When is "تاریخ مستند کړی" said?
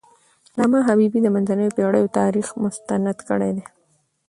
2.19-3.51